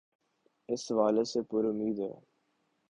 [0.69, 2.13] اس حوالے سے پرا مید ہے۔